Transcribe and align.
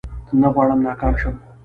نه 0.39 0.47
غواړم 0.53 0.79
ناکام 0.87 1.13
شم 1.21 1.35